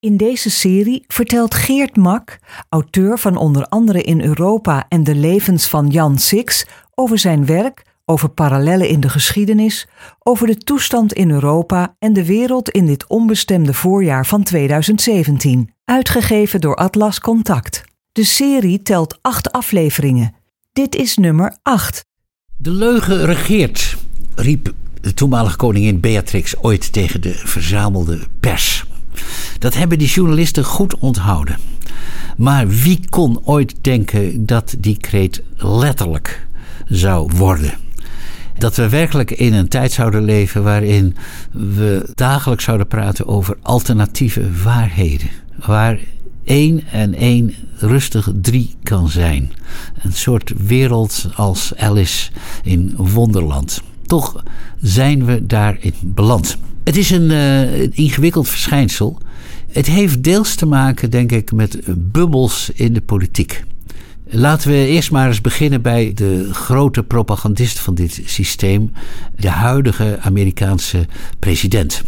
[0.00, 5.66] In deze serie vertelt Geert Mak, auteur van onder andere In Europa en de levens
[5.66, 11.30] van Jan Six, over zijn werk, over parallellen in de geschiedenis, over de toestand in
[11.30, 17.84] Europa en de wereld in dit onbestemde voorjaar van 2017, uitgegeven door Atlas Contact.
[18.12, 20.34] De serie telt acht afleveringen.
[20.72, 22.04] Dit is nummer 8.
[22.56, 23.96] De leugen regeert,
[24.34, 28.84] riep de toenmalige koningin Beatrix ooit tegen de verzamelde pers.
[29.58, 31.58] Dat hebben die journalisten goed onthouden.
[32.36, 36.46] Maar wie kon ooit denken dat die kreet letterlijk
[36.84, 37.72] zou worden?
[38.58, 41.16] Dat we werkelijk in een tijd zouden leven waarin
[41.50, 45.28] we dagelijks zouden praten over alternatieve waarheden.
[45.64, 45.98] Waar
[46.44, 49.52] één en één rustig drie kan zijn.
[50.02, 52.30] Een soort wereld als Alice
[52.62, 53.82] in Wonderland.
[54.06, 54.42] Toch
[54.80, 56.58] zijn we daarin beland.
[56.84, 59.18] Het is een, uh, ingewikkeld verschijnsel.
[59.70, 63.64] Het heeft deels te maken, denk ik, met bubbels in de politiek.
[64.32, 68.92] Laten we eerst maar eens beginnen bij de grote propagandist van dit systeem,
[69.36, 71.06] de huidige Amerikaanse
[71.38, 72.02] president.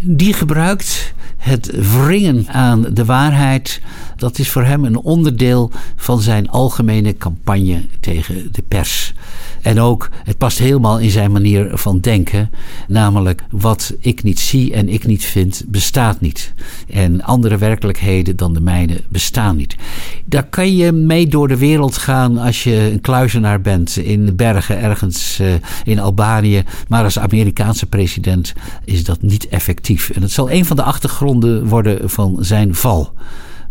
[0.00, 3.80] Die gebruikt het wringen aan de waarheid.
[4.16, 9.14] Dat is voor hem een onderdeel van zijn algemene campagne tegen de pers.
[9.62, 12.50] En ook, het past helemaal in zijn manier van denken.
[12.88, 16.52] Namelijk, wat ik niet zie en ik niet vind, bestaat niet.
[16.88, 19.76] En andere werkelijkheden dan de mijne bestaan niet.
[20.24, 24.32] Daar kan je mee door de wereld gaan als je een kluizenaar bent in de
[24.32, 25.52] bergen ergens uh,
[25.84, 26.62] in Albanië.
[26.88, 28.52] Maar als Amerikaanse president
[28.84, 30.10] is dat niet effectief.
[30.10, 33.12] En het zal een van de achtergronden worden van zijn val.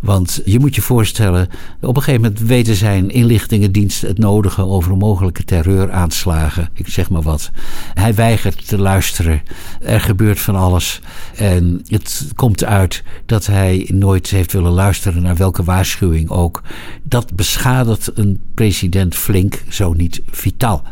[0.01, 1.49] Want je moet je voorstellen,
[1.81, 6.69] op een gegeven moment weten zijn inlichtingendienst het nodige over mogelijke terreuraanslagen.
[6.73, 7.51] Ik zeg maar wat.
[7.93, 9.41] Hij weigert te luisteren.
[9.81, 11.01] Er gebeurt van alles.
[11.35, 16.61] En het komt uit dat hij nooit heeft willen luisteren naar welke waarschuwing ook.
[17.03, 20.83] Dat beschadigt een president flink, zo niet vitaal.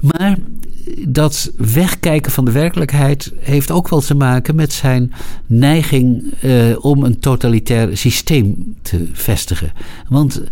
[0.00, 0.36] Maar
[1.08, 5.12] dat wegkijken van de werkelijkheid heeft ook wel te maken met zijn
[5.46, 9.72] neiging eh, om een totalitair systeem te vestigen.
[10.08, 10.42] Want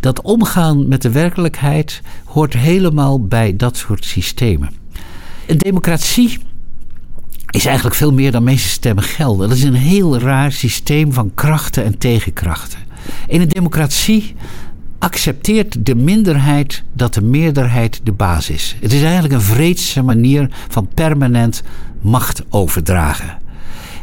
[0.00, 4.70] dat omgaan met de werkelijkheid hoort helemaal bij dat soort systemen.
[5.46, 6.38] Een democratie
[7.50, 9.48] is eigenlijk veel meer dan meeste stemmen gelden.
[9.48, 12.78] Dat is een heel raar systeem van krachten en tegenkrachten.
[13.26, 14.34] In een democratie
[14.98, 18.76] accepteert de minderheid dat de meerderheid de baas is.
[18.80, 21.62] Het is eigenlijk een vreedse manier van permanent
[22.00, 23.38] macht overdragen.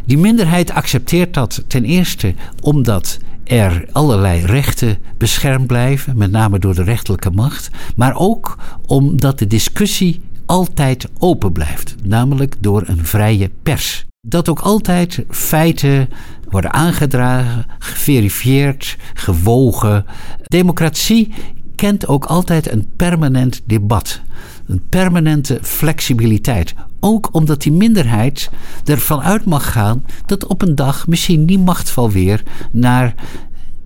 [0.06, 6.76] Die minderheid accepteert dat ten eerste omdat er allerlei rechten beschermd blijven, met name door
[6.76, 13.52] de rechterlijke macht, maar ook omdat de discussie altijd open blijft, namelijk door een vrije
[13.64, 14.06] pers.
[14.28, 16.10] Dat ook altijd feiten
[16.50, 20.06] worden aangedragen, geverifieerd, gewogen.
[20.44, 21.34] Democratie
[21.76, 24.22] kent ook altijd een permanent debat.
[24.68, 26.74] Een permanente flexibiliteit.
[27.00, 28.50] Ook omdat die minderheid
[28.86, 33.14] ervan uit mag gaan dat op een dag misschien die machtval weer naar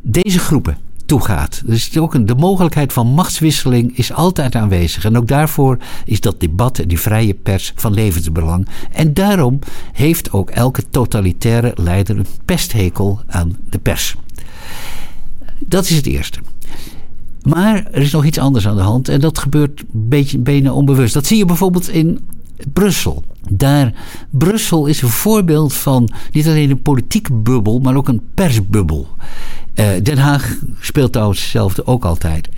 [0.01, 1.61] deze groepen toegaat.
[1.65, 5.05] Dus ook een, de mogelijkheid van machtswisseling is altijd aanwezig.
[5.05, 8.67] En ook daarvoor is dat debat en die vrije pers van levensbelang.
[8.91, 9.59] En daarom
[9.93, 14.15] heeft ook elke totalitaire leider een pesthekel aan de pers.
[15.59, 16.39] Dat is het eerste.
[17.43, 21.13] Maar er is nog iets anders aan de hand en dat gebeurt beetje bijna onbewust.
[21.13, 22.19] Dat zie je bijvoorbeeld in
[22.73, 23.23] Brussel.
[23.49, 23.93] Daar,
[24.29, 29.07] Brussel is een voorbeeld van niet alleen een politieke bubbel, maar ook een persbubbel.
[29.75, 32.49] Uh, Den Haag speelt trouwens hetzelfde ook altijd.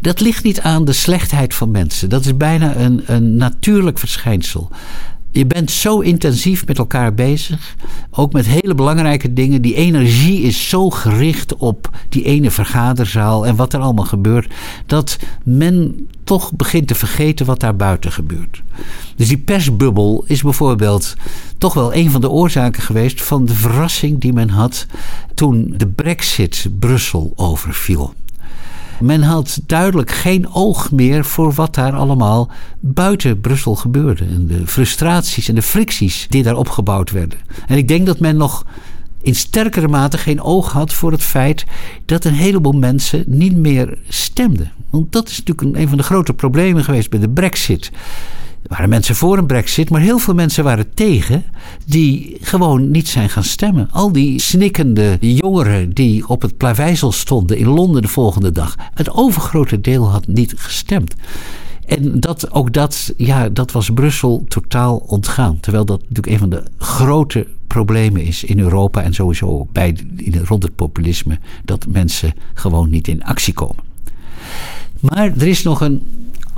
[0.00, 2.08] Dat ligt niet aan de slechtheid van mensen.
[2.08, 4.70] Dat is bijna een, een natuurlijk verschijnsel.
[5.32, 7.76] Je bent zo intensief met elkaar bezig.
[8.10, 9.62] Ook met hele belangrijke dingen.
[9.62, 14.52] Die energie is zo gericht op die ene vergaderzaal en wat er allemaal gebeurt.
[14.86, 18.62] Dat men toch begint te vergeten wat daar buiten gebeurt.
[19.16, 21.14] Dus die persbubbel is bijvoorbeeld
[21.58, 24.86] toch wel een van de oorzaken geweest van de verrassing die men had
[25.34, 28.14] toen de Brexit Brussel overviel.
[29.00, 32.50] Men had duidelijk geen oog meer voor wat daar allemaal
[32.80, 34.24] buiten Brussel gebeurde.
[34.24, 37.38] En de frustraties en de fricties die daar opgebouwd werden.
[37.66, 38.64] En ik denk dat men nog
[39.22, 41.64] in sterkere mate geen oog had voor het feit
[42.04, 44.72] dat een heleboel mensen niet meer stemden.
[44.90, 47.90] Want dat is natuurlijk een, van de grote problemen geweest bij de Brexit.
[48.62, 51.44] Er waren mensen voor een brexit, maar heel veel mensen waren tegen,
[51.84, 53.88] die gewoon niet zijn gaan stemmen.
[53.90, 59.10] Al die snikkende jongeren die op het plaveisel stonden in Londen de volgende dag, het
[59.10, 61.14] overgrote deel had niet gestemd.
[61.86, 65.60] En dat, ook dat, ja, dat was Brussel totaal ontgaan.
[65.60, 69.96] Terwijl dat natuurlijk een van de grote problemen is in Europa en sowieso bij,
[70.44, 71.38] rond het populisme.
[71.64, 73.84] Dat mensen gewoon niet in actie komen.
[75.00, 76.02] Maar er is nog een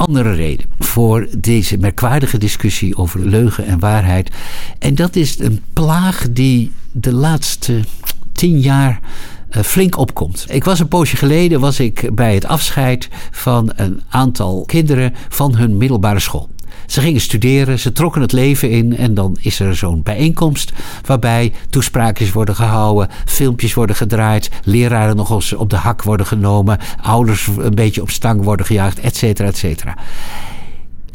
[0.06, 4.30] andere reden voor deze merkwaardige discussie over leugen en waarheid.
[4.78, 7.80] En dat is een plaag die de laatste
[8.32, 9.00] tien jaar
[9.50, 10.46] uh, flink opkomt.
[10.48, 15.54] Ik was een poosje geleden was ik bij het afscheid van een aantal kinderen van
[15.54, 16.48] hun middelbare school.
[16.92, 20.72] Ze gingen studeren, ze trokken het leven in en dan is er zo'n bijeenkomst
[21.06, 26.78] waarbij toespraakjes worden gehouden, filmpjes worden gedraaid, leraren nog eens op de hak worden genomen,
[27.02, 29.96] ouders een beetje op stang worden gejaagd, et cetera, et cetera.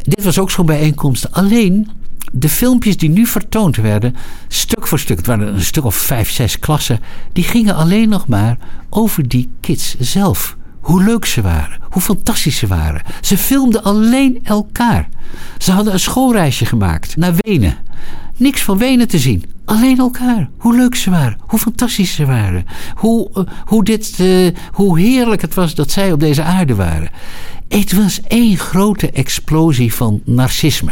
[0.01, 1.31] Dit was ook zo'n bijeenkomst.
[1.31, 1.89] Alleen
[2.31, 4.15] de filmpjes die nu vertoond werden,
[4.47, 6.99] stuk voor stuk, het waren een stuk of vijf, zes klassen,
[7.33, 8.57] die gingen alleen nog maar
[8.89, 10.56] over die kids zelf.
[10.87, 13.01] Hoe leuk ze waren, hoe fantastisch ze waren.
[13.21, 15.09] Ze filmden alleen elkaar.
[15.57, 17.77] Ze hadden een schoolreisje gemaakt naar Wenen.
[18.37, 19.43] Niks van Wenen te zien.
[19.65, 20.49] Alleen elkaar.
[20.57, 21.37] Hoe leuk ze waren.
[21.41, 22.65] Hoe fantastisch ze waren.
[22.95, 27.09] Hoe, uh, hoe, dit, uh, hoe heerlijk het was dat zij op deze aarde waren.
[27.67, 30.91] Het was één grote explosie van narcisme.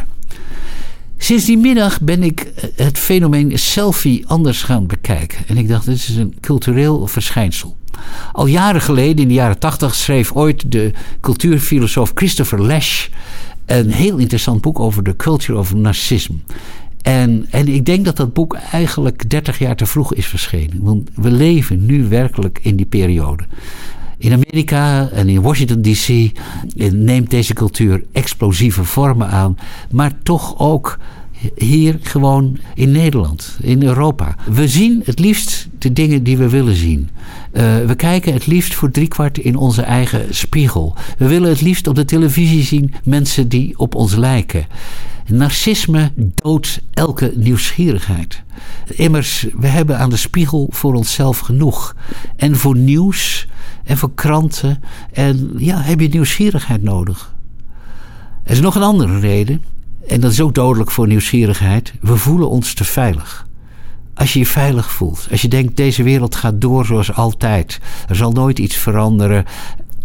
[1.18, 5.48] Sinds die middag ben ik eh, het fenomeen selfie anders gaan bekijken.
[5.48, 7.76] En ik dacht, dit is een cultureel verschijnsel.
[8.32, 13.08] Al jaren geleden, in de jaren tachtig, schreef ooit de cultuurfilosoof Christopher Lash
[13.66, 16.36] een heel interessant boek over de culture of narcisme.
[17.02, 20.84] En, en ik denk dat dat boek eigenlijk 30 jaar te vroeg is verschenen.
[20.84, 23.44] Want we leven nu werkelijk in die periode.
[24.18, 26.32] In Amerika en in Washington DC
[26.92, 29.58] neemt deze cultuur explosieve vormen aan,
[29.92, 30.98] maar toch ook
[31.56, 34.36] hier gewoon in Nederland, in Europa.
[34.50, 37.10] We zien het liefst de dingen die we willen zien.
[37.54, 40.96] Uh, we kijken het liefst voor driekwart in onze eigen spiegel.
[41.18, 44.68] We willen het liefst op de televisie zien mensen die op ons lijken.
[45.28, 48.44] Narcisme doodt elke nieuwsgierigheid.
[48.88, 51.96] Immers, we hebben aan de spiegel voor onszelf genoeg.
[52.36, 53.48] En voor nieuws
[53.84, 54.82] en voor kranten.
[55.12, 57.36] En ja, heb je nieuwsgierigheid nodig.
[58.44, 59.64] Er is nog een andere reden.
[60.08, 61.94] En dat is ook dodelijk voor nieuwsgierigheid.
[62.02, 63.48] We voelen ons te veilig.
[64.14, 68.16] Als je je veilig voelt, als je denkt deze wereld gaat door zoals altijd, er
[68.16, 69.46] zal nooit iets veranderen.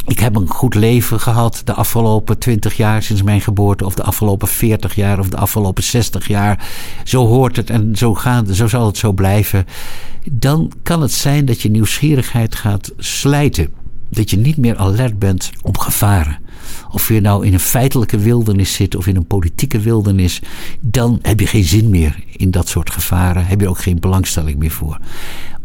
[0.06, 4.02] Ik heb een goed leven gehad de afgelopen 20 jaar sinds mijn geboorte, of de
[4.02, 6.68] afgelopen 40 jaar, of de afgelopen 60 jaar.
[7.04, 9.66] Zo hoort het en zo, gaat, zo zal het zo blijven.
[10.30, 13.79] Dan kan het zijn dat je nieuwsgierigheid gaat slijten.
[14.10, 16.38] Dat je niet meer alert bent op gevaren.
[16.90, 20.42] Of je nou in een feitelijke wildernis zit of in een politieke wildernis,
[20.80, 23.46] dan heb je geen zin meer in dat soort gevaren.
[23.46, 24.98] Heb je ook geen belangstelling meer voor.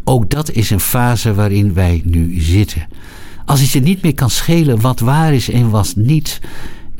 [0.03, 2.87] Ook dat is een fase waarin wij nu zitten.
[3.45, 6.39] Als het je niet meer kan schelen wat waar is en wat niet,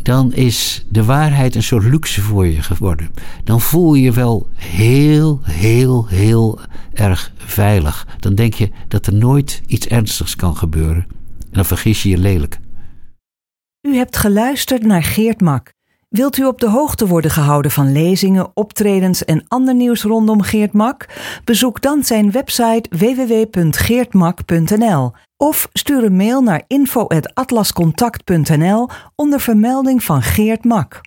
[0.02, 3.10] dan is de waarheid een soort luxe voor je geworden.
[3.44, 6.60] Dan voel je je wel heel, heel, heel
[6.94, 8.08] erg veilig.
[8.20, 11.08] Dan denk je dat er nooit iets ernstigs kan gebeuren.
[11.56, 12.57] Dan vergis je je lelijk.
[13.81, 15.74] U hebt geluisterd naar Geert Mak.
[16.10, 20.74] Wilt u op de hoogte worden gehouden van lezingen, optredens en ander nieuws rondom Geert
[20.74, 21.06] Mak?
[21.44, 30.63] Bezoek dan zijn website www.geertmak.nl of stuur een mail naar info.atlascontact.nl onder vermelding van Geert
[30.63, 31.01] Mak.